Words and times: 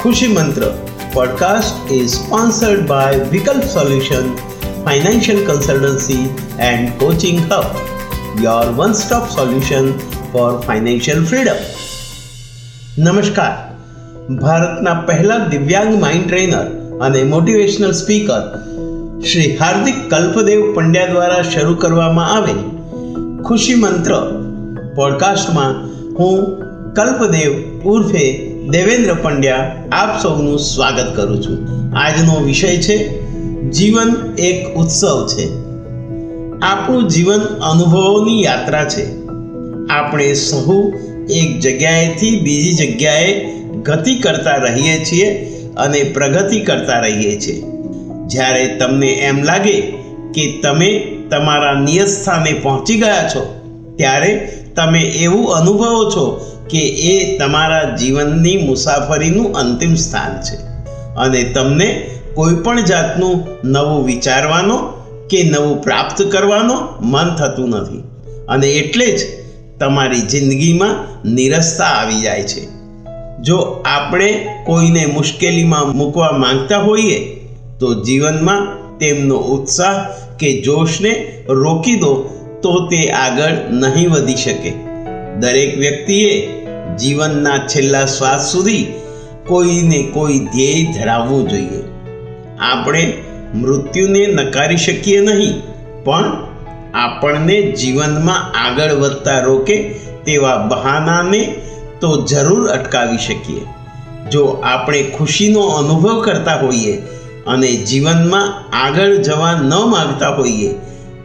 Khushi 0.00 0.26
Mantra 0.26 0.62
podcast 1.12 1.74
is 1.90 2.14
sponsored 2.14 2.82
by 2.88 3.08
Vikalp 3.32 3.64
Solution, 3.64 4.24
Financial 4.84 5.36
Consultancy 5.36 6.20
and 6.58 7.00
Coaching 7.00 7.38
Hub, 7.38 7.66
your 8.40 8.64
one-stop 8.72 9.30
solution 9.30 9.98
for 10.32 10.62
financial 10.62 11.24
freedom. 11.24 11.58
નમસ્કાર 12.98 13.54
ભારતના 14.40 14.94
પહેલા 14.94 15.38
દિવ્યાંગ 15.38 16.00
mind 16.00 16.26
trainer 16.26 16.66
અને 17.00 17.22
motivational 17.22 17.92
speaker 17.92 18.42
Shri 19.26 19.56
Hardik 19.56 19.98
Kalpdev 20.10 20.74
Pandya 20.74 21.06
દ્વારા 21.06 21.42
શરૂ 21.42 21.74
કરવામાં 21.74 22.32
આવેલ 22.32 22.60
ખુશી 23.44 23.74
મંત્ર 23.74 24.12
પોડકાસ્ટમાં 24.94 25.74
હું 26.14 26.38
કલ્પદેવ 26.94 27.52
ઉર્ફે 27.84 28.26
દેવેન્દ્ર 28.69 29.13
પંડ્યા 29.13 29.83
આપ 29.91 30.21
સૌનું 30.21 30.59
સ્વાગત 30.59 31.15
કરું 31.15 31.41
છું. 31.41 31.67
આજનો 31.97 32.39
વિષય 32.39 32.77
છે, 32.77 33.21
જીવન 33.71 34.35
એક 34.37 34.75
ઉત્સવ 34.75 35.27
છે. 35.27 35.49
આપણું 36.61 37.07
જીવન 37.07 37.39
અનુભવોની 37.39 38.43
યાત્રા 38.43 38.83
છે. 38.85 39.25
આપણે 39.89 40.33
સહુ 40.33 40.93
એક 41.29 41.59
જગ્યાએથી 41.59 42.39
બીજી 42.39 42.73
જગ્યાએ 42.73 43.53
ગતિ 43.83 44.15
કરતા 44.15 44.51
રહીએ 44.51 45.05
છીએ 45.05 45.45
અને 45.77 46.03
પ્રગતિ 46.03 46.59
કરતા 46.59 46.99
રહીએ 46.99 47.39
છીએ. 47.39 47.63
જ્યારે 48.27 48.67
તમને 48.79 49.07
એમ 49.07 49.43
લાગે 49.43 49.81
કે 50.33 50.59
તમે 50.63 51.17
તમારા 51.31 51.73
નિયત 51.73 52.07
સ્થાને 52.07 52.53
પહોંચી 52.53 52.95
ગયા 52.95 53.29
છો, 53.35 53.59
ત્યારે 53.95 54.49
તમે 54.75 55.01
એવું 55.01 55.55
અનુભવો 55.55 56.09
છો 56.09 56.51
કે 56.69 56.79
એ 56.79 57.37
તમારા 57.37 57.95
જીવનની 57.95 58.57
મુસાફરીનું 58.57 59.53
અંતિમ 59.53 59.95
સ્થાન 59.95 60.41
છે? 60.41 60.55
અને 61.15 61.43
તમને 61.43 62.09
કોઈ 62.33 62.53
પણ 62.55 62.81
જાતનું 62.81 63.47
નવું 63.63 64.05
વિચારવાનો 64.05 64.77
કે 65.29 65.43
નવું 65.43 65.81
પ્રાપ્ત 65.81 66.21
કરવાનો 66.21 66.87
મન 67.01 67.35
થતું 67.35 67.69
નથી. 67.69 68.03
અને 68.49 68.67
એટલે 68.67 69.05
જ 69.05 69.19
તમારી 69.79 70.21
જિંદગીમાં 70.21 71.21
નિરસતા 71.29 71.83
આવી 71.83 72.21
જાય 72.21 72.43
છે. 72.43 72.67
જો 73.41 73.83
આપણે 73.85 74.47
કોઈને 74.65 75.05
મુશ્કેલીમાં 75.05 75.97
મૂકવા 75.97 76.31
માંગતા 76.31 76.77
હોઈએ, 76.77 77.19
તો 77.79 78.03
જીવનમાં 78.03 78.81
તેમનો 78.97 79.35
ઉત્સાહ 79.35 80.05
કે 80.37 80.61
જોશને 80.61 81.43
રોકી 81.49 81.95
દો 81.95 82.37
તો 82.63 82.71
તે 82.87 83.01
આગળ 83.09 83.55
નહીં 83.71 84.09
વધી 84.09 84.35
શકે. 84.35 84.71
દરેક 85.39 85.77
વ્યક્તિએ 85.77 86.31
જીવનના 86.99 87.57
છેલ્લા 87.67 88.05
શ્વાસ 88.05 88.51
સુધી 88.51 88.85
કોઈને 89.47 89.99
કોઈ 90.13 90.39
ધ્યેય 90.53 90.93
ધરાવવું 90.93 91.49
જોઈએ. 91.49 91.81
આપણે 92.61 93.03
મૃત્યુને 93.55 94.23
નકારી 94.27 94.77
શકીએ 94.77 95.21
નહીં, 95.21 95.55
પણ 96.03 96.27
આપણને 96.93 97.57
જીવનમાં 97.71 98.41
આગળ 98.57 98.93
વધતા 98.93 99.39
રોકે 99.39 99.77
તેવા 100.25 100.57
બહાનાને 100.67 101.41
તો 102.01 102.09
જરૂર 102.25 102.69
અટકાવી 102.69 103.17
શકીએ. 103.17 103.63
જો 104.31 104.43
આપણે 104.63 105.03
ખુશીનો 105.17 105.61
અનુભવ 105.61 106.21
કરતા 106.21 106.55
હોઈએ 106.55 106.93
અને 107.47 107.69
જીવનમાં 107.89 108.47
આગળ 108.77 109.15
જવા 109.17 109.53
ન 109.61 109.73
માગતા 109.87 110.29
હોઈએ, 110.29 110.71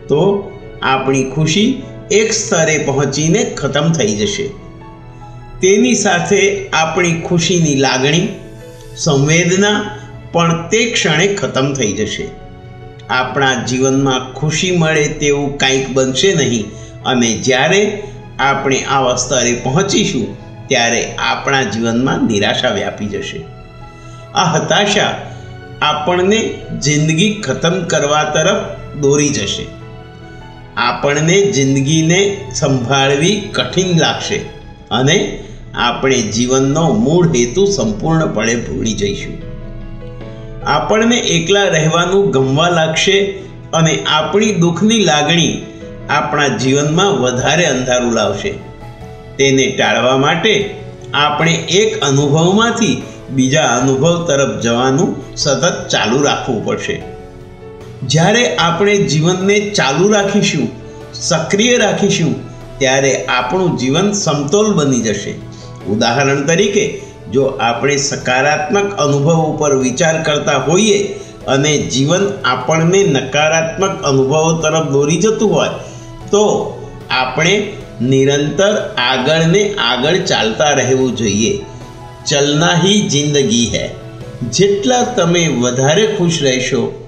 તો 0.08 0.20
આપણી 0.82 1.30
ખુશી 1.30 1.82
એક 2.10 2.32
સ્તરે 2.32 2.78
પહોંચીને 2.78 3.44
ખતમ 3.44 3.92
થઈ 3.92 4.14
જશે. 4.14 4.42
તેની 5.60 5.94
સાથે 5.94 6.68
આપણી 6.68 7.20
ખુશીની 7.20 7.74
લાગણી, 7.74 8.28
સંવેદના 8.96 9.90
પણ 10.32 10.68
તે 10.68 10.90
ક્ષણે 10.90 11.26
ખતમ 11.26 11.72
થઈ 11.72 11.92
જશે. 11.92 12.28
આપણા 13.08 13.54
જીવનમાં 13.54 14.32
ખુશી 14.32 14.76
મળે 14.76 15.08
તેવું 15.08 15.58
કંઈક 15.58 15.90
બનશે 15.90 16.34
નહીં 16.34 16.64
અને 17.04 17.32
જ્યારે 17.32 18.02
આપણે 18.38 18.82
આવા 18.82 19.14
સ્તરે 19.14 19.60
પહોંચીશું, 19.62 20.36
ત્યારે 20.68 21.14
આપણા 21.18 21.62
જીવનમાં 21.62 22.26
નિરાશા 22.26 22.68
વ્યાપી 22.68 23.06
જશે. 23.06 23.44
આ 24.34 24.44
હતાશા 24.44 25.14
આપણને 25.82 26.58
જિંદગી 26.82 27.34
ખતમ 27.34 27.84
કરવા 27.84 28.24
તરફ 28.24 28.78
દોરી 28.96 29.28
જશે. 29.28 29.85
આપણને 30.76 31.40
જિંદગીને 31.40 32.44
સંભાળવી 32.54 33.40
કઠિન 33.52 33.98
લાગશે 33.98 34.36
અને 34.90 35.44
આપણે 35.74 36.22
જીવનનો 36.22 36.92
મૂળ 36.92 37.28
હેતુ 37.28 37.64
સંપૂર્ણપણે 37.64 38.54
ભૂલી 38.54 38.92
જઈશું. 38.92 39.34
આપણને 40.66 41.16
એકલા 41.16 41.64
રહેવાનું 41.64 42.30
ગમવા 42.30 42.68
લાગશે 42.68 43.20
અને 43.72 44.04
આપણી 44.06 44.52
દુઃખની 44.54 44.98
લાગણી 44.98 45.66
આપણા 46.08 46.48
જીવનમાં 46.48 47.06
વધારે 47.06 47.66
અંધારું 47.66 48.12
લાવશે. 48.12 48.50
તેને 49.36 49.74
ટાળવા 49.78 50.16
માટે 50.16 50.74
આપણે 51.14 51.52
એક 51.52 52.00
અનુભવમાંથી 52.00 53.02
બીજા 53.30 53.62
અનુભવ 53.62 54.26
તરફ 54.26 54.60
જવાનું 54.60 55.36
સતત 55.36 55.88
ચાલુ 55.88 56.22
રાખવું 56.22 56.64
પડશે. 56.64 57.15
જ્યારે 58.06 58.56
આપણે 58.56 58.96
જીવનને 58.96 59.60
ચાલુ 59.60 60.08
રાખીશું, 60.08 60.68
સક્રિય 61.14 61.78
રાખીશું, 61.78 62.34
ત્યારે 62.78 63.24
આપણું 63.24 63.78
જીવન 63.78 64.12
સમતોલ 64.12 64.74
બની 64.74 65.00
જશે. 65.00 65.34
ઉદાહરણ 65.88 66.46
તરીકે, 66.46 67.02
જો 67.32 67.44
આપણે 67.44 67.96
સકારાત્મક 67.96 68.96
અનુભવ 68.96 69.36
ઉપર 69.36 69.76
વિચાર 69.76 70.22
કરતા 70.22 70.56
હોઈએ 70.58 71.02
અને 71.46 71.78
જીવન 71.78 72.28
આપણને 72.44 73.02
નકારાત્મક 73.02 74.02
અનુભવો 74.02 74.60
તરફ 74.62 74.88
દોરી 74.88 75.16
જતું 75.16 75.54
હોય, 75.54 75.68
તો 76.30 76.72
આપણે 77.10 77.72
નિરંતર 78.02 78.94
આગળને 78.98 79.74
આગળ 79.74 80.16
ચાલતા 80.16 80.70
રહેવું 80.70 81.16
જોઈએ. 81.16 81.64
ચલના 82.26 82.68
હી 82.68 83.08
જિંદગી 83.08 83.70
હૈ. 83.74 83.88
જેટલા 84.50 85.02
તમે 85.02 85.48
વધારે 85.48 86.06
ખુશ 86.18 86.38
રહેશો 86.42 87.05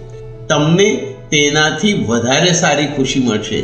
તમને 0.49 1.15
તેનાથી 1.31 1.93
વધારે 1.93 2.53
સારી 2.53 2.87
ખુશી 2.87 3.21
મળશે. 3.21 3.61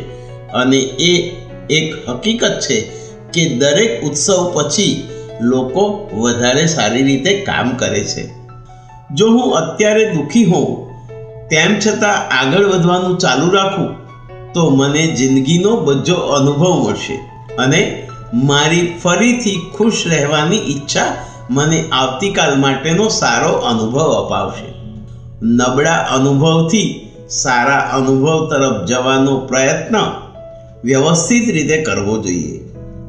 અને 0.55 0.77
એ 0.77 1.33
એક 1.71 2.09
હકીકત 2.09 2.59
છે 2.61 2.81
કે 3.33 3.47
દરેક 3.47 4.03
ઉત્સવ 4.03 4.53
પછી 4.55 5.09
લોકો 5.41 6.11
વધારે 6.15 6.67
સારી 6.67 7.03
રીતે 7.03 7.35
કામ 7.35 7.71
કરે 7.71 8.05
છે. 8.05 8.29
જો 9.15 9.27
હું 9.27 9.55
અત્યારે 9.55 10.05
દુઃખી 10.05 10.45
હોઉં, 10.45 10.91
તેમ 11.49 11.79
છતાં 11.79 12.35
આગળ 12.35 12.65
વધવાનું 12.65 13.19
ચાલુ 13.19 13.51
રાખું, 13.51 14.05
તો 14.53 14.71
મને 14.71 15.07
જિંદગીનો 15.07 15.77
બજો 15.77 16.15
અનુભવ 16.15 16.89
મળશે 16.89 17.15
અને 17.59 18.09
મારી 18.35 18.95
ફરીથી 19.03 19.71
ખુશ 19.79 20.07
રહેવાની 20.07 20.57
ઈચ્છા 20.57 21.17
મને 21.51 21.85
આવતીકાલ 21.93 22.59
માટેનો 22.59 23.09
સારો 23.09 23.53
અનુભવ 23.53 24.25
અપાવશે. 24.25 24.74
નબળા 25.45 25.93
અનુભવથી 25.93 27.13
સારા 27.29 27.79
અનુભવ 27.79 28.51
તરફ 28.51 28.87
જવાનો 28.87 29.37
પ્રયત્ન 29.41 29.97
વ્યવસ્થિત 30.85 31.51
રીતે 31.51 31.83
કરવો 31.83 32.23
જોઈએ. 32.23 32.61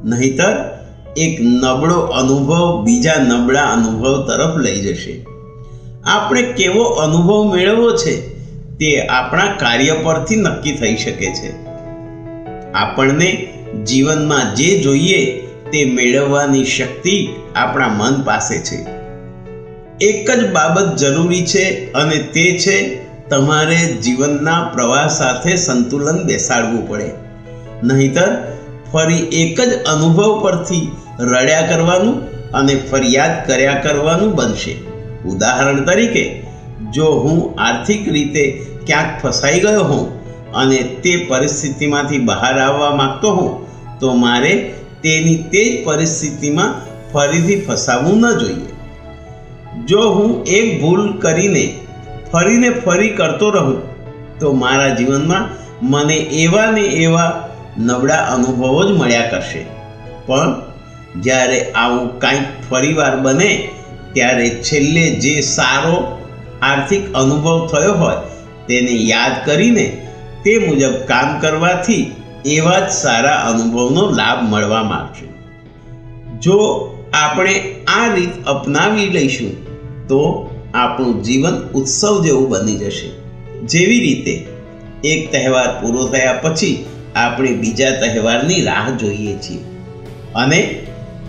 નહીતર 0.03 0.79
એક 1.17 1.41
નબળો 1.41 1.95
અનુભવ 1.95 2.83
બીજા 2.83 3.15
નબળા 3.17 3.63
અનુભવ 3.63 4.27
તરફ 4.27 4.57
લઈ 4.57 4.81
જશે. 4.81 5.25
આપણે 6.05 6.41
કેવો 6.41 6.83
અનુભવ 6.83 7.55
મેળવવો 7.55 7.95
છે 7.95 8.39
તે 8.77 9.07
આપણા 9.07 9.45
કાર્ય 9.45 9.91
પરથી 9.91 10.35
નક્કી 10.35 10.71
થઈ 10.71 10.95
શકે 10.95 11.33
છે. 11.33 11.65
આપણને 12.73 13.53
જીવનમાં 13.87 14.55
જે 14.55 14.77
જોઈએ 14.77 15.41
તે 15.71 15.85
મેળવવાની 15.85 16.63
શક્તિ 16.63 17.29
આપણા 17.55 17.87
મન 17.87 18.21
પાસે 18.23 18.59
છે. 18.59 18.94
એક 20.01 20.31
જ 20.31 20.51
બાબત 20.51 20.97
જરૂરી 20.97 21.45
છે 21.45 21.91
અને 21.91 22.17
તે 22.17 22.57
છે 22.57 23.05
તમારે 23.29 23.77
જીવનના 23.77 24.69
પ્રવાહ 24.73 25.07
સાથે 25.07 25.55
સંતુલન 25.55 26.23
બેસાડવું 26.23 26.87
પડે. 26.87 27.09
નહીતર, 27.83 28.29
ફરી 28.91 29.15
એક 29.15 29.61
જ 29.61 29.83
અનુભવ 29.83 30.43
પરથી 30.43 30.91
રડ્યા 31.19 31.61
કરવાનું 31.61 32.21
અને 32.51 32.75
ફરિયાદ 32.75 33.47
કર્યા 33.47 33.73
કરવાનું 33.73 34.35
બનશે. 34.35 34.75
ઉદાહરણ 35.25 35.85
તરીકે, 35.85 36.43
જો 36.93 37.05
હું 37.05 37.59
આર્થિક 37.59 38.07
રીતે 38.07 38.61
ક્યાંક 38.87 39.21
ફસાઈ 39.21 39.59
ગયો 39.59 39.83
હોઉં 39.83 40.05
અને 40.53 40.77
તે 41.03 41.17
પરિસ્થિતિમાંથી 41.29 42.17
બહાર 42.17 42.59
આવવા 42.59 42.95
માંગતો 42.95 43.31
હોઉં, 43.31 43.67
તો 43.99 44.13
મારે 44.13 44.73
તેની 45.03 45.35
તે 45.35 45.65
જ 45.65 45.85
પરિસ્થિતિમાં 45.85 46.73
ફરીથી 47.13 47.61
ફસાવવું 47.61 48.19
ન 48.19 48.39
જોઈએ. 48.39 48.74
જો 49.87 50.09
હું 50.09 50.43
એક 50.43 50.81
ભૂલ 50.81 51.19
કરીને 51.19 51.79
ફરીને 52.33 52.69
ફરી 52.69 53.09
કરતો 53.09 53.49
રહું, 53.49 53.81
તો 54.39 54.53
મારા 54.53 54.89
જીવનમાં 54.89 55.49
મને 55.85 56.15
એવા 56.15 56.71
ને 56.71 56.81
એવા 56.81 57.49
નબળા 57.77 58.15
અનુભવો 58.15 58.83
જ 58.83 58.91
મળ્યા 58.91 59.21
કરશે. 59.21 59.65
પણ 60.25 60.55
જ્યારે 61.21 61.71
આવું 61.71 62.19
કાંઈક 62.19 62.47
ફરીવાર 62.69 63.17
બને, 63.17 63.69
ત્યારે 64.13 64.49
છેલ્લે 64.49 65.09
જે 65.09 65.41
સારો 65.41 66.19
આર્થિક 66.61 67.13
અનુભવ 67.13 67.67
થયો 67.67 67.93
હોય, 67.93 68.15
તેને 68.67 68.91
યાદ 68.91 69.45
કરીને 69.45 70.07
તે 70.43 70.57
મુજબ 70.57 70.95
કામ 71.07 71.39
કરવાથી 71.39 72.11
એવા 72.45 72.79
જ 72.79 72.89
સારા 72.91 73.35
અનુભવનો 73.35 74.09
લાભ 74.09 74.43
મળવા 74.43 74.83
માગશું 74.83 75.35
જો 76.39 76.57
આપણે 77.13 77.75
આ 77.87 78.13
રીત 78.15 78.45
અપનાવી 78.45 79.09
લઈશું 79.09 79.64
તો 80.07 80.49
આપણું 80.73 81.23
જીવન 81.23 81.53
ઉત્સવ 81.73 82.23
જેવું 82.23 82.49
બની 82.49 82.75
જશે. 82.75 83.09
જેવી 83.61 83.99
રીતે 83.99 84.47
એક 85.03 85.31
તહેવાર 85.31 85.81
પૂરો 85.81 86.07
થયા 86.07 86.33
પછી 86.33 86.85
આપણે 87.15 87.51
બીજા 87.51 87.91
તહેવારની 87.91 88.61
રાહ 88.61 88.89
જોઈએ 88.89 89.33
છીએ. 89.33 89.57
અને 90.35 90.87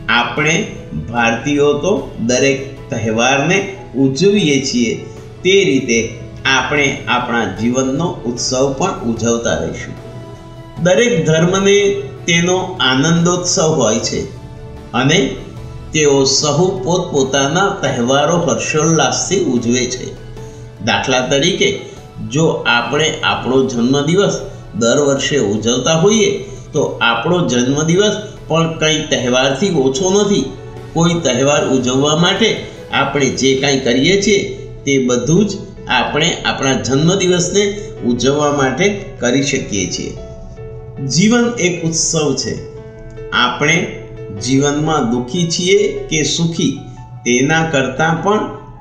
આપણે 0.08 0.66
ભારતીયો 1.08 1.72
તો 1.72 2.16
દરેક 2.26 2.90
તહેવારને 2.90 3.74
ઉજવીએ 3.96 4.64
છીએ. 4.64 4.94
તે 5.42 5.64
રીતે 5.64 6.18
આપણે 6.44 6.98
આપણા 7.08 7.44
જીવનનો 7.44 8.06
ઉત્સવ 8.06 8.72
પણ 8.72 9.00
ઉજવતા 9.00 9.54
રહીશું. 9.54 9.94
દરેક 10.82 11.26
ધર્મને 11.26 12.02
તેનો 12.26 12.56
આનંદોત્સવ 12.80 13.62
હોય 13.62 13.98
છે. 13.98 14.20
અને 14.92 15.36
તેઓ 15.92 16.24
સહુ 16.24 16.80
પોતપોતાના 16.84 17.68
તહેવારો 17.68 18.36
હર્ષોલ્લાસથી 18.36 19.44
ઉજવે 19.44 19.86
છે. 19.86 20.14
દાખલા 20.84 21.20
તરીકે, 21.20 21.80
જો 22.30 22.46
આપણે 22.46 23.20
આપણો 23.22 23.66
જન્મદિવસ 23.66 24.40
દર 24.78 24.98
વર્ષે 24.98 25.38
ઉજવતા 25.38 25.94
હોઈએ, 25.94 26.44
તો 26.72 26.98
આપણો 27.02 27.48
જન્મદિવસ 27.48 28.22
પણ 28.48 28.78
કંઈ 28.78 29.06
તહેવારથી 29.06 29.74
ઓછો 29.74 30.20
નથી. 30.20 30.44
કોઈ 30.92 31.14
તહેવાર 31.14 31.68
ઉજવવા 31.68 32.16
માટે 32.16 32.66
આપણે 32.92 33.26
જે 33.26 33.60
કાંઈ 33.60 33.80
કરીએ 33.80 34.22
છીએ, 34.22 34.68
તે 34.84 35.06
બધું 35.06 35.48
જ 35.48 35.52
આપણે 35.88 36.36
આપણા 36.44 36.72
જન્મદિવસને 36.72 37.90
ઉજવવા 38.06 38.52
માટે 38.52 39.04
કરી 39.18 39.42
શકીએ 39.42 39.90
છીએ. 39.90 40.16
જીવન 41.06 41.52
એક 41.58 41.84
ઉત્સવ 41.84 42.34
છે. 42.34 42.76
આપણે 43.30 44.05
જીવનમાં 44.44 45.10
દુઃખી 45.10 45.50
છીએ 45.50 46.08
કે 46.08 46.22
સુખી, 46.22 46.78
તેના 47.24 47.68
કરતાં 47.70 48.22
પણ 48.22 48.38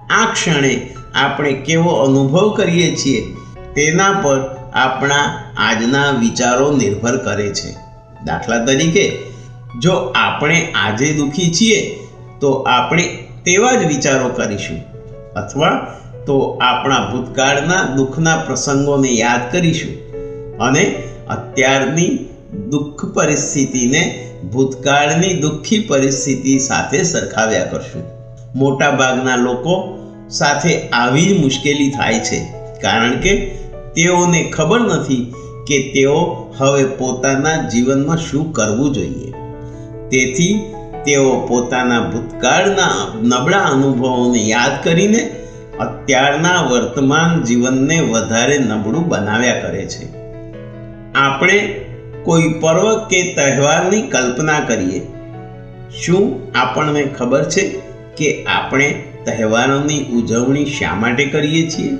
આ 0.10 0.34
ક્ષણે 0.34 0.96
આપણે 1.16 1.54
કેવો 1.54 1.90
અનુભવ 1.90 2.54
કરીએ 2.54 2.96
છીએ, 2.96 3.36
તેના 3.76 4.12
પર 4.12 4.56
આપણા 4.74 5.44
આજના 5.58 6.12
વિચારો 6.12 6.72
નિર્ભર 6.72 7.18
કરે 7.18 7.50
છે. 7.54 7.72
દાખલા 8.26 8.66
તરીકે, 8.66 9.18
જો 9.80 9.92
આપણે 10.16 10.72
આજે 10.76 11.14
દુઃખી 11.14 11.54
છીએ, 11.54 12.00
તો 12.42 12.52
આપણે 12.52 13.04
તેવા 13.46 13.74
જ 13.74 13.86
વિચારો 13.86 14.30
કરીશું. 14.30 14.80
અથવા 15.34 15.70
તો 16.28 16.60
આપણા 16.62 17.12
ભૂતકાળના 17.12 17.84
દુઃખના 17.96 18.38
પ્રસંગોને 18.38 19.10
યાદ 19.10 19.52
કરીશું. 19.52 20.06
અને 20.58 21.04
અત્યારની 21.30 22.35
દુઃખ 22.56 23.06
પરિસ્થિતિને 23.06 24.28
ભૂતકાળની 24.54 25.34
દુઃખી 25.34 25.80
પરિસ્થિતિ 25.80 26.60
સાથે 26.60 27.04
સરખાવ્યા 27.04 27.64
કરશું. 27.64 28.04
મોટા 28.56 28.92
ભાગના 28.92 29.36
લોકો 29.36 29.98
સાથે 30.30 30.90
આવી 30.90 31.26
જ 31.26 31.34
મુશ્કેલી 31.34 31.88
થાય 31.88 32.20
છે. 32.20 32.48
કારણ 32.82 33.20
કે 33.20 33.34
તેઓને 33.96 34.44
ખબર 34.44 34.80
નથી 34.80 35.34
કે 35.68 35.92
તેઓ 35.94 36.48
હવે 36.58 36.84
પોતાના 36.84 37.56
જીવનમાં 37.56 38.18
શું 38.18 38.52
કરવું 38.54 38.92
જોઈએ. 38.92 39.32
તેથી 40.10 40.74
તેઓ 41.06 41.46
પોતાના 41.48 42.02
ભૂતકાળના 42.02 42.90
નબળા 43.22 43.58
અનુભવોને 43.58 44.40
યાદ 44.40 44.84
કરીને 44.84 45.30
અત્યારના 45.80 46.62
વર્તમાન 46.62 47.44
જીવનને 47.44 48.00
વધારે 48.00 48.58
નબળું 48.58 49.08
બનાવ્યા 49.08 49.54
કરે 49.54 49.86
છે. 49.86 50.08
આપણે 51.16 51.85
કોઈ 52.26 52.48
પર્વ 52.48 53.08
કે 53.08 53.34
તહેવારની 53.36 54.02
કલ્પના 54.02 54.60
કરીએ. 54.60 55.02
શું 56.06 56.40
આપણને 56.56 57.06
ખબર 57.06 57.44
છે 57.44 57.80
કે 58.18 58.44
આપણે 58.44 59.04
તહેવારોની 59.26 60.06
ઉજવણી 60.06 60.66
શા 60.66 60.96
માટે 60.96 61.26
કરીએ 61.26 61.70
છીએ? 61.70 61.98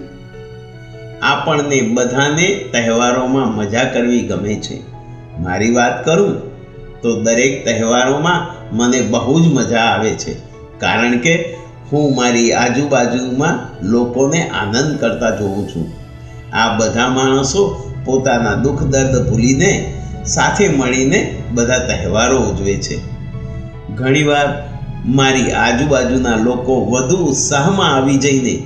આપણને 1.22 1.82
બધાને 1.82 2.70
તહેવારોમાં 2.72 3.56
મજા 3.56 3.84
કરવી 3.84 4.22
ગમે 4.22 4.56
છે. 4.56 4.82
મારી 5.42 5.72
વાત 5.72 6.06
કરું 6.06 6.40
તો 7.02 7.22
દરેક 7.22 7.66
તહેવારોમાં 7.66 8.66
મને 8.76 9.02
બહુ 9.02 9.40
જ 9.40 9.48
મજા 9.48 9.80
આવે 9.80 10.10
છે. 10.10 10.34
કારણ 10.78 11.18
કે 11.18 11.56
હું 11.92 12.16
મારી 12.16 12.54
આજુબાજુમાં 12.54 13.86
લોકોને 13.86 14.50
આનંદ 14.50 15.00
કરતા 15.00 15.30
જોઉં 15.30 15.68
છું. 15.68 15.92
આ 16.56 16.78
બધા 16.78 17.08
માણસો 17.08 17.92
પોતાના 18.06 18.54
દુઃખ 18.54 18.84
દર્દ 18.84 19.30
ભૂલીને 19.30 19.94
સાથે 20.26 20.68
મળીને 20.68 21.44
બધા 21.52 21.80
તહેવારો 21.80 22.38
ઉજવે 22.38 22.74
છે. 22.74 22.98
ઘણીવાર 23.96 24.70
મારી 25.06 25.52
આજુબાજુના 25.52 26.36
લોકો 26.36 26.86
વધુ 26.86 27.18
ઉત્સાહમાં 27.18 27.96
આવી 27.96 28.18
જઈને 28.18 28.64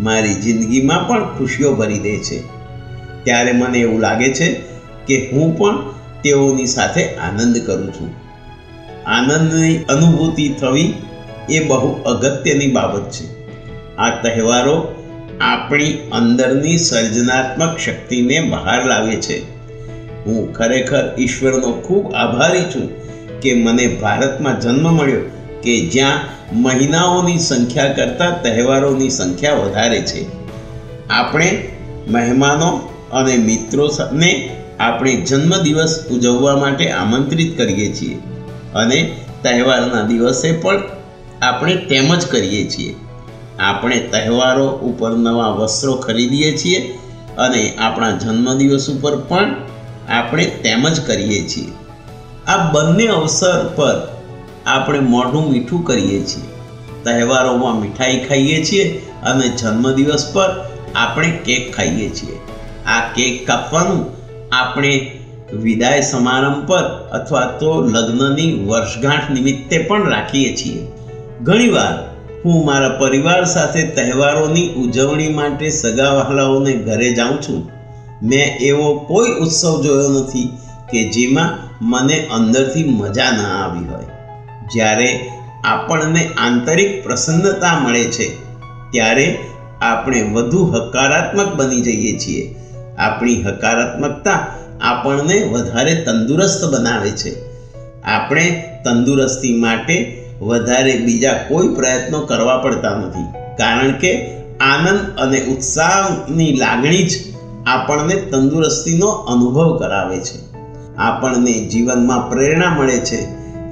મારી 0.00 0.34
જિંદગીમાં 0.34 1.08
પણ 1.08 1.38
ખુશીઓ 1.38 1.72
ભરી 1.72 1.98
દે 1.98 2.16
છે. 2.16 2.42
ત્યારે 3.24 3.52
મને 3.52 3.78
એવું 3.78 4.00
લાગે 4.00 4.34
છે 4.34 4.52
કે 5.06 5.30
હું 5.32 5.58
પણ 5.58 5.78
તેઓની 6.22 6.66
સાથે 6.66 7.14
આનંદ 7.14 7.58
કરું 7.58 7.92
છું. 7.92 8.14
આનંદની 9.06 9.76
અનુભૂતિ 9.76 10.48
થવી 10.48 10.94
એ 11.48 11.60
બહુ 11.60 12.02
અગત્યની 12.02 12.66
બાબત 12.66 13.10
છે. 13.10 13.40
આ 13.96 14.10
તહેવારો 14.10 14.94
આપણી 15.40 15.92
અંદરની 16.12 16.78
સર્જનાત્મક 16.78 17.78
શક્તિને 17.78 18.40
બહાર 18.40 18.84
લાવે 18.84 19.16
છે. 19.16 19.59
હું 20.26 20.52
ખરેખર 20.52 21.14
ઈશ્વરનો 21.18 21.72
ખૂબ 21.72 22.14
આભારી 22.14 22.60
છું 22.60 22.88
કે 23.40 23.54
મને 23.54 23.86
ભારતમાં 23.86 24.60
જન્મ 24.60 24.92
મળ્યો 24.92 25.20
કે 25.62 25.86
જ્યાં 25.86 26.18
મહિનાઓની 26.62 27.38
સંખ્યા 27.38 27.92
કરતાં 27.92 28.42
તહેવારોની 28.42 29.10
સંખ્યા 29.10 29.54
વધારે 29.54 30.00
છે. 30.00 30.26
આપણે 31.10 31.68
મહેમાનો 32.08 32.80
અને 33.12 33.36
મિત્રોને 33.36 34.50
આપણે 34.80 35.14
જન્મદિવસ 35.14 36.04
ઉજવવા 36.10 36.56
માટે 36.56 36.90
આમંત્રિત 36.90 37.56
કરીએ 37.56 37.94
છીએ 37.94 38.14
અને 38.74 39.16
તહેવારના 39.42 40.02
દિવસે 40.02 40.52
પણ 40.52 40.82
આપણે 41.42 41.76
તેમ 41.76 42.14
જ 42.14 42.26
કરીએ 42.26 42.70
છીએ. 42.70 42.94
આપણે 43.58 43.98
તહેવારો 43.98 44.68
ઉપર 44.68 45.10
નવા 45.10 45.48
વસ્ત્રો 45.48 45.94
ખરીદીએ 45.94 46.56
છીએ 46.56 46.98
અને 47.38 47.74
આપણા 47.78 48.10
જન્મદિવસ 48.10 48.90
ઉપર 48.90 49.16
પણ 49.16 49.54
આપણે 50.10 50.44
તેમ 50.44 50.88
જ 50.88 51.00
કરીએ 51.00 51.48
છીએ. 51.48 51.70
આ 52.46 52.70
બંને 52.70 53.06
અવસર 53.06 53.72
પર 53.76 54.18
આપણે 54.66 55.00
મોઢું 55.00 55.50
મીઠું 55.50 55.84
કરીએ 55.84 56.20
છીએ. 56.20 56.42
તહેવારોમાં 57.04 57.80
મીઠાઈ 57.80 58.16
ખાઈએ 58.16 58.64
છીએ 58.64 59.02
અને 59.22 59.48
જન્મદિવસ 59.48 60.30
પર 60.32 60.64
આપણે 60.94 61.30
કેક 61.30 61.76
ખાઈએ 61.76 62.08
છીએ. 62.08 62.36
આ 62.86 63.00
કેક 63.14 63.46
કાપવાનું 63.46 64.04
આપણે 64.52 65.10
વિદાય 65.52 66.00
સમારંભ 66.00 66.66
પર 66.66 67.08
અથવા 67.12 67.46
તો 67.46 67.80
લગ્નની 67.80 68.52
વર્ષગાંઠ 68.52 69.30
નિમિત્તે 69.30 69.78
પણ 69.78 70.08
રાખીએ 70.08 70.56
છીએ. 70.56 70.86
ઘણીવાર 71.42 72.10
હું 72.44 72.64
મારા 72.64 72.88
પરિવાર 72.88 73.44
સાથે 73.44 73.82
તહેવારોની 73.82 74.72
ઉજવણી 74.72 75.28
માટે 75.28 75.70
સગા 75.70 76.12
વહાલાઓને 76.12 76.72
ઘરે 76.72 77.14
જાઉં 77.14 77.42
છું. 77.42 77.79
મેં 78.22 78.56
એવો 78.56 78.94
કોઈ 79.08 79.30
ઉત્સવ 79.30 79.82
જોયો 79.82 80.08
નથી 80.08 80.52
કે 80.92 81.04
જેમાં 81.04 81.50
મને 81.82 82.16
અંદરથી 82.26 82.84
મજા 82.84 83.30
ન 83.30 83.40
આવી 83.40 83.84
હોય. 83.84 84.08
જ્યારે 84.72 85.30
આપણને 85.64 86.28
આંતરિક 86.38 87.04
પ્રસન્નતા 87.04 87.78
મળે 87.78 88.04
છે, 88.04 88.26
ત્યારે 88.92 89.38
આપણે 89.80 90.22
વધુ 90.22 90.64
હકારાત્મક 90.64 91.54
બની 91.54 91.80
જઈએ 91.80 92.18
છીએ. 92.18 92.54
આપણી 92.98 93.42
હકારાત્મકતા 93.42 94.46
આપણને 94.80 95.42
વધારે 95.42 95.94
તંદુરસ્ત 95.94 96.64
બનાવે 96.64 97.10
છે. 97.10 97.32
આપણે 98.02 98.64
તંદુરસ્તી 98.84 99.54
માટે 99.54 99.96
વધારે 100.40 100.96
બીજા 100.96 101.32
કોઈ 101.32 101.68
પ્રયત્નો 101.68 102.20
કરવા 102.20 102.56
પડતા 102.56 102.94
નથી, 102.94 103.26
કારણ 103.56 103.90
કે 103.92 104.12
આનંદ 104.60 105.18
અને 105.18 105.40
ઉત્સાહની 105.40 106.52
લાગણી 106.52 107.02
જ 107.02 107.12
આપણને 107.70 108.14
તંદુરસ્તીનો 108.14 109.06
અનુભવ 109.06 109.78
કરાવે 109.78 110.18
છે. 110.18 110.38
આપણને 110.96 111.52
જીવનમાં 111.60 112.28
પ્રેરણા 112.30 112.70
મળે 112.70 112.98
છે 112.98 113.20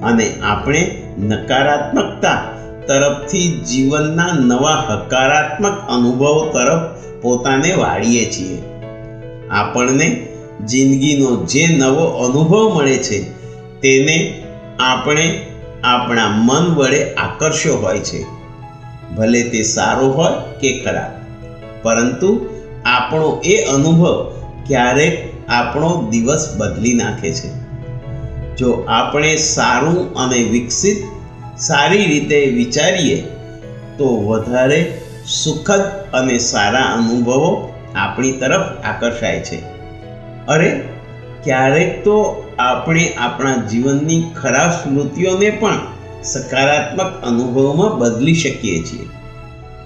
અને 0.01 0.27
આપણે 0.43 0.81
નકારાત્મકતા 1.19 2.37
તરફથી 2.87 3.49
જીવનના 3.49 4.33
નવા 4.33 4.75
હકારાત્મક 4.75 5.73
અનુભવો 5.89 6.43
તરફ 6.43 6.83
પોતાને 7.23 7.73
વાળીએ 7.73 8.25
છીએ. 8.31 8.63
આપણને 9.51 10.07
જિંદગીનો 10.65 11.37
જે 11.37 11.69
નવો 11.69 12.05
અનુભવ 12.05 12.63
મળે 12.77 12.97
છે 12.99 13.19
તેને 13.81 14.43
આપણે 14.79 15.43
આપણા 15.85 16.29
મન 16.29 16.75
વડે 16.75 17.15
આકર્ષ્યો 17.15 17.77
હોય 17.77 17.99
છે. 17.99 18.21
ભલે 19.17 19.43
તે 19.43 19.63
સારો 19.63 20.07
હોય 20.09 20.33
કે 20.61 20.73
ખરાબ, 20.85 21.13
પરંતુ 21.83 22.31
આપણો 22.89 23.41
એ 23.45 23.65
અનુભવ 23.65 24.33
ક્યારેક 24.67 25.29
આપણો 25.49 26.07
દિવસ 26.11 26.55
બદલી 26.57 26.95
નાખે 26.95 27.33
છે. 27.33 27.49
જો 28.57 28.85
આપણે 28.89 29.37
સારું 29.37 30.15
અને 30.15 30.43
વિકસિત 30.43 30.97
સારી 31.59 32.07
રીતે 32.07 32.47
વિચારીએ, 32.47 33.25
તો 33.99 34.17
વધારે 34.17 35.01
સુખદ 35.27 35.81
અને 36.13 36.39
સારા 36.39 36.83
અનુભવો 36.83 37.73
આપણી 37.95 38.33
તરફ 38.33 38.85
આકર્ષાય 38.85 39.41
છે. 39.41 39.63
અરે, 40.47 40.83
ક્યારેક 41.45 42.05
તો 42.05 42.45
આપણે 42.59 43.15
આપણા 43.17 43.57
જીવનની 43.57 44.23
ખરાબ 44.43 44.71
સ્મૃતિઓને 44.71 45.51
પણ 45.51 45.79
સકારાત્મક 46.25 47.23
અનુભવમાં 47.23 47.99
બદલી 47.99 48.35
શકીએ 48.35 48.85
છીએ. 48.85 49.07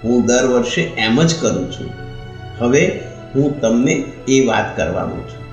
હું 0.03 0.25
દર 0.25 0.45
વર્ષે 0.45 0.81
એમ 0.81 1.23
જ 1.23 1.35
કરું 1.39 1.71
છું. 1.71 2.12
હવે 2.59 2.99
હું 3.35 3.61
તમને 3.61 4.03
એ 4.27 4.45
વાત 4.45 4.77
કરવાનો 4.77 5.15
છું. 5.15 5.43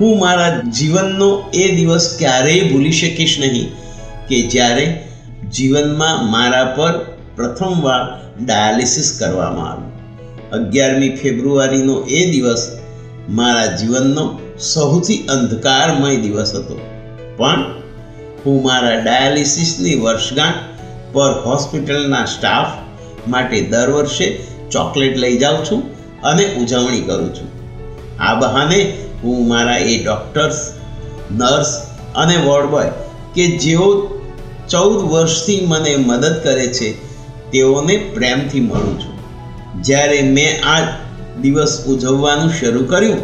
હું 0.00 0.18
મારા 0.18 0.60
જીવનનો 0.60 1.50
એ 1.54 1.74
દિવસ 1.74 2.16
ક્યારેય 2.18 2.62
ભૂલી 2.62 2.92
શકીશ 2.92 3.40
નહીં 3.40 3.72
કે 4.28 4.48
જ્યારે 4.48 5.08
જીવનમાં 5.52 6.30
મારા 6.30 6.64
પર 6.64 6.98
પ્રથમવાર 7.36 8.20
ડાયાલિસિસ 8.44 9.16
કરવામાં 9.18 9.72
આવ્યું. 9.72 9.94
અગિયારમી 10.50 11.10
ફેબ્રુઆરીનો 11.10 12.00
એ 12.08 12.30
દિવસ 12.30 12.78
મારા 13.28 13.66
જીવનનો 13.66 14.40
સૌથી 14.58 15.26
અંધકારમય 15.26 16.16
દિવસ 16.16 16.54
હતો. 16.54 16.80
પણ 17.36 17.62
હું 18.46 18.62
મારા 18.62 19.00
ડાયાલિસિસની 19.00 19.94
વર્ષગાંઠ 19.94 20.54
પર 21.12 21.32
હોસ્પિટલના 21.32 22.24
સ્ટાફ 22.24 22.66
માટે 23.28 23.60
દર 23.60 23.90
વર્ષે 23.90 24.38
ચોકલેટ 24.70 25.16
લઈ 25.16 25.38
જાઉં 25.38 25.64
છું. 25.64 25.93
અને 26.24 26.44
ઉજવણી 26.54 27.00
કરું 27.00 27.34
છું. 27.34 27.48
આ 28.22 28.34
બહાને 28.34 28.96
હું 29.22 29.48
મારા 29.48 29.76
એ 29.76 30.04
ડૉક્ટર્સ, 30.04 30.72
નર્સ 31.30 31.80
અને 32.14 32.36
વોર્ડ 32.36 32.70
બોય 32.70 32.90
કે 33.34 33.46
જેઓ 33.58 33.88
ચૌદ 34.70 35.02
વર્ષથી 35.12 35.66
મને 35.66 35.96
મદદ 35.96 36.40
કરે 36.42 36.66
છે, 36.66 36.88
તેઓને 37.50 37.96
પ્રેમથી 38.14 38.60
મળું 38.60 39.00
છું. 39.00 39.14
જ્યારે 39.82 40.22
મેં 40.22 40.66
આ 40.66 40.80
દિવસ 41.42 41.84
ઉજવવાનું 41.88 42.50
શરૂ 42.52 42.84
કર્યું 42.84 43.22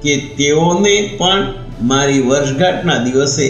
કે 0.00 0.16
તેઓને 0.38 1.16
પણ 1.18 1.52
મારી 1.82 2.22
વર્ષગાંઠના 2.22 2.98
દિવસે 2.98 3.46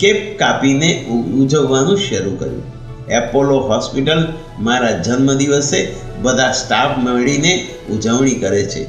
કેપ 0.00 0.38
કાપીને 0.38 1.04
ઉજવવાનું 1.34 1.96
શરૂ 1.96 2.36
કર્યું. 2.36 2.62
એપોલો 3.08 3.58
હોસ્પિટલ 3.58 4.32
મારા 4.58 4.90
જન્મદિવસે 4.90 5.94
બધા 6.22 6.52
સ્ટાફ 6.52 6.98
મળીને 6.98 7.66
ઉજવણી 7.90 8.34
કરે 8.34 8.64
છે. 8.64 8.86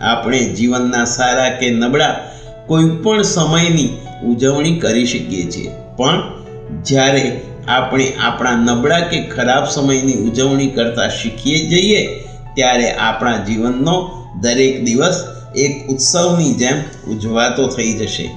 આપણે 0.00 0.38
જીવનના 0.44 1.04
સારા 1.04 1.48
કે 1.48 1.70
નબળા 1.70 2.20
કોઈ 2.66 2.88
પણ 2.88 3.22
સમયની 3.22 3.88
ઉજવણી 4.24 4.78
કરી 4.78 5.06
શકીએ 5.06 5.50
છીએ. 5.50 5.70
પણ 5.96 6.42
જ્યારે 6.82 7.40
આપણે 7.68 8.12
આપણા 8.20 8.50
નબળા 8.50 9.00
કે 9.00 9.22
ખરાબ 9.22 9.64
સમયની 9.64 10.12
ઉજવણી 10.12 10.66
કરતા 10.66 11.08
શીખીએ 11.08 11.68
જઈએ, 11.68 12.24
ત્યારે 12.54 12.90
આપણા 12.90 13.36
જીવનનો 13.36 14.10
દરેક 14.40 14.84
દિવસ 14.84 15.24
એક 15.56 15.88
ઉત્સવની 15.88 16.54
જેમ 16.54 17.10
ઉજવાતો 17.10 17.66
થઈ 17.66 17.92
જશે. 17.92 18.30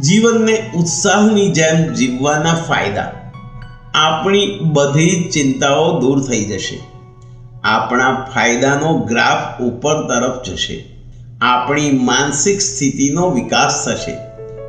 જીવનને 0.00 0.70
ઉત્સાહની 0.74 1.48
જેમ 1.48 1.92
જીવવાના 1.92 2.54
ફાયદા. 2.54 3.12
આપણી 3.94 4.58
બધી 4.60 5.30
ચિંતાઓ 5.32 6.00
દૂર 6.00 6.20
થઈ 6.20 6.44
જશે. 6.44 6.80
આપણા 7.64 8.28
ફાયદાનો 8.34 8.94
ગ્રાફ 8.94 9.62
ઉપર 9.62 10.08
તરફ 10.08 10.46
જશે. 10.46 10.84
આપણી 11.40 11.90
માનસિક 11.90 12.60
સ્થિતિનો 12.60 13.30
વિકાસ 13.30 13.84
થશે. 13.86 14.16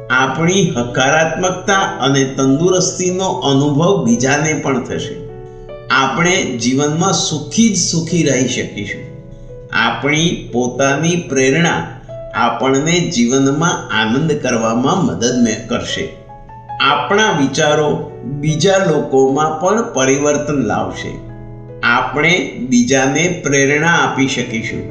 આપણી 0.09 0.73
હકારાત્મકતા 0.77 1.79
અને 1.79 2.23
તંદુરસ્તીનો 2.23 3.27
અનુભવ 3.27 4.05
બીજાને 4.05 4.53
પણ 4.53 4.83
થશે. 4.83 5.15
આપણે 5.91 6.43
જીવનમાં 6.43 7.13
સુખી 7.13 7.69
જ 7.69 7.77
સુખી 7.77 8.23
રહી 8.23 8.47
શકીશું. 8.47 9.01
આપણી 9.73 10.49
પોતાની 10.53 11.15
પ્રેરણા 11.15 12.01
આપણને 12.35 12.99
જીવનમાં 12.99 13.97
આનંદ 14.01 14.31
કરવામાં 14.31 15.05
મદદ 15.05 15.47
કરશે. 15.67 16.09
આપણા 16.81 17.31
વિચારો 17.31 18.11
બીજા 18.25 18.77
લોકોમાં 18.77 19.59
પણ 19.59 19.93
પરિવર્તન 19.93 20.53
લાવશે. 20.53 21.17
આપણે 21.83 22.51
બીજાને 22.69 23.41
પ્રેરણા 23.43 23.91
આપી 23.91 24.27
શકીશું. 24.27 24.83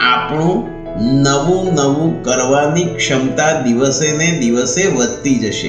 આપણું 0.00 0.68
નવું 1.00 1.74
નવું 1.74 2.22
કરવાની 2.22 2.84
ક્ષમતા 2.84 3.52
દિવસે 3.52 4.12
ને 4.12 4.38
દિવસે 4.38 4.86
વધતી 4.86 5.34
જશે. 5.34 5.68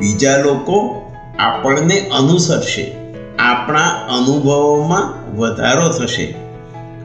બીજા 0.00 0.36
લોકો 0.36 1.06
આપણને 1.38 1.98
અનુસરશે. 1.98 2.94
આપણા 3.38 3.88
અનુભવોમાં 3.88 5.36
વધારો 5.36 5.88
થશે. 5.88 6.34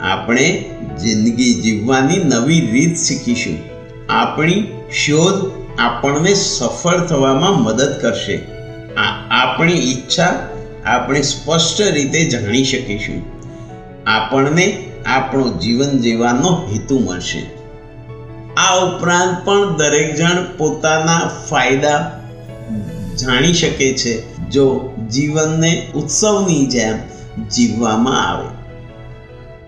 આપણે 0.02 0.66
જિંદગી 1.02 1.54
જીવવાની 1.54 2.18
નવી 2.18 2.60
રીત 2.60 2.96
શીખીશું. 2.96 3.58
આપણી 4.10 4.68
શોધ 4.92 5.52
આપણને 5.80 6.34
સફળ 6.34 6.98
થવામાં 6.98 7.64
મદદ 7.64 8.00
કરશે. 8.02 8.56
આપણી 9.32 9.74
ઈચ્છા 9.74 10.34
આપણે 10.86 11.22
સ્પષ્ટ 11.22 11.82
રીતે 11.82 12.30
જાણી 12.30 12.64
શકીશું. 12.64 13.24
આપણને 14.08 14.90
આપણું 15.06 15.60
જીવન 15.60 16.00
જીવવાનો 16.00 16.68
હેતુ 16.72 17.00
મળશે. 17.00 17.46
આ 18.58 18.76
ઉપરાંત 18.76 19.46
પણ 19.46 19.78
દરેક 19.78 20.16
જણ 20.16 20.58
પોતાના 20.58 21.32
ફાયદા 21.50 22.22
જાણી 23.16 23.54
શકે 23.54 23.94
છે 23.94 24.36
જો 24.50 24.94
જીવનને 25.12 25.88
ઉત્સવની 25.96 26.66
જેમ 26.66 26.98
જીવવામાં 27.50 28.30
આવે. 28.30 28.48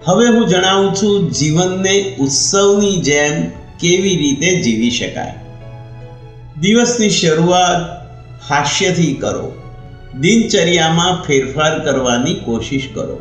હવે 0.05 0.27
હું 0.27 0.47
જણાવું 0.47 0.95
છું 0.95 1.31
જીવનને 1.31 2.15
ઉત્સવની 2.19 3.01
જેમ 3.01 3.49
કેવી 3.79 4.17
રીતે 4.17 4.61
જીવી 4.61 4.91
શકાય. 4.91 5.33
દિવસની 6.59 7.09
શરૂઆત 7.09 7.96
હાસ્યથી 8.49 9.13
કરો. 9.13 9.53
દિનચર્યામાં 10.19 11.23
ફેરફાર 11.23 11.79
કરવાની 11.79 12.33
કોશિશ 12.33 12.89
કરો. 12.93 13.19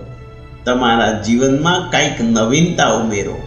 તમારા 0.64 1.10
જીવનમાં 1.10 1.90
કંઈક 1.90 2.20
નવીનતા 2.20 2.88
ઉમેરો. 2.88 3.38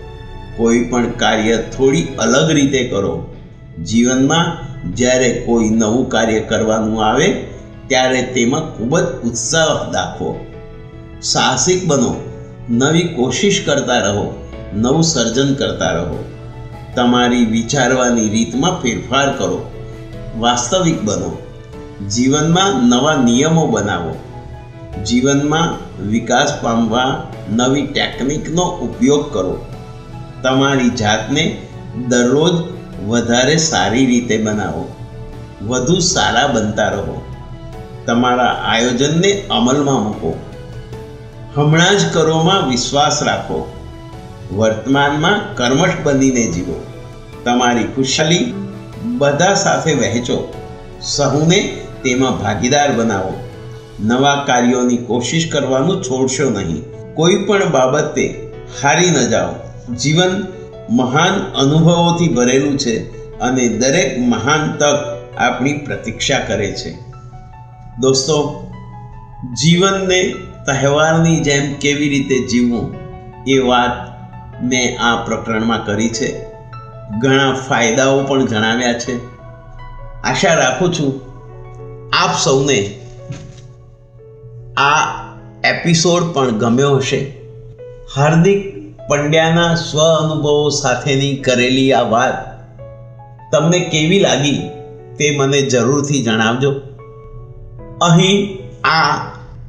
કોઈ 0.58 0.80
પણ 0.80 1.12
કાર્ય 1.12 1.58
થોડી 1.58 2.04
અલગ 2.04 2.52
રીતે 2.52 2.84
કરો. 2.84 3.36
જીવનમાં 3.84 4.70
જ્યારે 4.96 5.44
કોઈ 5.46 5.70
નવું 5.70 6.10
કાર્ય 6.10 6.40
કરવાનું 6.40 7.06
આવે, 7.06 7.28
ત્યારે 7.88 8.22
તેમાં 8.22 8.78
ખૂબ 8.78 9.00
જ 9.00 9.04
ઉત્સાહ 9.04 9.92
દાખવો. 9.92 10.46
સાહસિક 11.22 11.86
બનો. 11.86 12.16
નવી 12.70 13.04
કોશિશ 13.04 13.64
કરતા 13.66 13.98
રહો. 13.98 14.48
નવું 14.74 15.04
સર્જન 15.04 15.54
કરતા 15.54 15.92
રહો. 15.92 16.30
તમારી 16.96 17.46
વિચારવાની 17.46 18.30
રીતમાં 18.30 18.82
ફેરફાર 18.82 19.32
કરો. 19.38 19.72
વાસ્તવિક 20.38 21.02
બનો. 21.02 21.49
જીવનમાં 22.08 22.88
નવા 22.88 23.16
નિયમો 23.16 23.68
બનાવો. 23.68 24.16
જીવનમાં 25.04 25.98
વિકાસ 26.08 26.60
પામવા 26.62 27.28
નવી 27.50 27.82
ટેકનિકનો 27.82 28.64
ઉપયોગ 28.64 29.34
કરો. 29.34 29.66
તમારી 30.44 30.90
જાતને 30.90 31.62
દરરોજ 32.08 32.52
વધારે 33.08 33.58
સારી 33.58 34.06
રીતે 34.06 34.38
બનાવો. 34.38 34.96
વધુ 35.68 36.00
સારા 36.00 36.48
બનતા 36.48 36.90
રહો. 36.90 37.26
તમારા 38.06 38.46
આયોજનને 38.46 39.44
અમલમાં 39.50 40.04
મૂકો. 40.04 40.40
હમણાં 41.56 41.98
જ 41.98 42.14
કરોમાં 42.14 42.70
વિશ્વાસ 42.70 43.24
રાખો. 43.24 43.72
વર્તમાનમાં 44.56 45.56
કર્મઠ 45.56 45.92
બનીને 46.04 46.48
જીવો. 46.48 46.86
તમારી 47.46 47.84
ખુશાલી 47.84 48.54
બધા 49.04 49.54
સાથે 49.54 49.94
વહેંચો. 49.94 50.54
સહુને 51.02 51.82
તેમાં 52.04 52.44
ભાગીદાર 52.44 52.92
બનાવો. 52.92 53.40
નવા 54.00 54.44
કાર્યોની 54.48 54.98
કોશિશ 54.98 55.52
કરવાનું 55.52 56.04
છોડશો 56.04 56.50
નહીં. 56.50 56.84
કોઈ 57.14 57.36
પણ 57.36 57.70
બાબતે 57.72 58.52
હારી 58.84 59.10
ન 59.10 59.30
જાઓ. 59.30 59.70
જીવન 59.96 60.48
મહાન 60.90 61.34
અનુભવોથી 61.34 62.28
ભરેલું 62.28 62.78
છે 62.78 63.20
અને 63.40 63.68
દરેક 63.68 64.20
મહાન 64.20 64.78
તક 64.78 65.20
આપણી 65.38 65.74
પ્રતીક્ષા 65.74 66.40
કરે 66.40 66.72
છે. 66.72 66.96
દોસ્તો, 68.00 68.68
જીવનને 69.62 70.34
તહેવારની 70.66 71.40
જેમ 71.40 71.74
કેવી 71.74 72.10
રીતે 72.10 72.48
જીવવું 72.48 72.96
એ 73.48 73.60
વાત 73.60 73.92
મેં 74.64 75.02
આ 75.02 75.16
પ્રકરણમાં 75.16 75.86
કરી 75.86 76.10
છે. 76.10 76.46
ઘણા 77.22 77.54
ફાયદાઓ 77.54 78.24
પણ 78.24 78.46
જણાવ્યા 78.46 78.94
છે. 78.94 79.26
આશા 80.24 80.54
રાખું 80.54 80.94
છું 80.94 81.29
આપ 82.20 82.38
સૌને 82.44 83.00
આ 84.78 84.96
એપિસોડ 85.64 86.24
પણ 86.34 86.50
ગમ્યો 86.50 86.96
હશે. 86.96 87.34
હાર્દિક 88.16 88.80
પંડ્યાના 89.10 89.76
સ્વ 89.76 90.00
અનુભવો 90.00 90.70
સાથેની 90.70 91.36
કરેલી 91.36 91.94
આ 91.94 92.02
વાત 92.02 92.34
તમને 93.52 93.80
કેવી 93.80 94.20
લાગી 94.20 94.70
તે 95.18 95.38
મને 95.38 95.62
જરૂરથી 95.62 96.24
જણાવજો. 96.24 96.72
અહીં 98.02 98.60
આ 98.88 99.18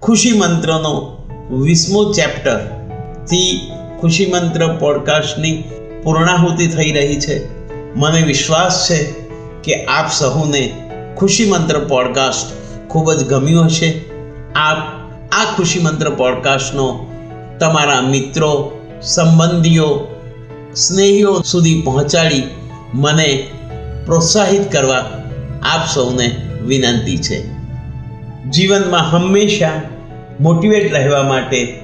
ખુશી 0.02 0.32
મંત્રનો 0.32 1.16
વીસમો 1.50 2.12
ચેપ્ટરથી 2.12 3.72
ખુશી 4.00 4.26
મંત્ર 4.26 4.66
પોડકાસ્ટની 4.80 5.64
પૂર્ણાહુતિ 6.02 6.66
થઈ 6.66 6.92
રહી 6.92 7.20
છે. 7.20 7.36
મને 7.94 8.22
વિશ્વાસ 8.22 8.88
છે 8.90 9.04
કે 9.64 9.84
આપ 9.84 10.10
સહુને 10.12 10.89
ખુશી 11.20 11.50
મંત્ર 11.50 11.78
પોડકાસ્ટ 11.78 12.46
ખૂબ 12.88 13.12
જ 13.12 13.24
ગમ્યું 13.24 13.64
હશે. 13.64 14.00
આપ 14.54 14.78
આ 15.32 15.56
ખુશી 15.56 15.80
મંત્ર 15.80 16.10
પોડકાસ્ટનો 16.10 17.06
તમારા 17.60 18.00
મિત્રો, 18.00 18.80
સંબંધીઓ, 19.02 20.06
સ્નેહીઓ 20.76 21.40
સુધી 21.40 21.82
પહોંચાડી 21.82 22.42
મને 22.94 23.46
પ્રોત્સાહિત 24.06 24.72
કરવા 24.72 24.96
આપ 25.62 25.88
સૌને 25.94 26.36
વિનંતી 26.66 27.16
છે. 27.16 27.46
જીવનમાં 28.50 29.10
હંમેશા 29.10 29.70
મોટિવેટ 30.40 30.92
રહેવા 30.92 31.22
માટે 31.22 31.78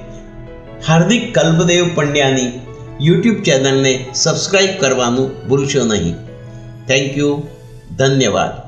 હાર્દિક 0.87 1.39
કલ્પદેવ 1.39 1.95
પંડ્યાની 1.95 2.59
યુટ્યુબ 3.01 3.43
ચેનલને 3.43 4.05
સબસ્ક્રાઈબ 4.15 4.69
કરવાનું 4.79 5.47
ભૂલશો 5.47 5.83
નહીં. 5.85 6.15
થેન્ક 6.87 7.17
યુ 7.17 7.43
ધન્યવાદ. 7.97 8.66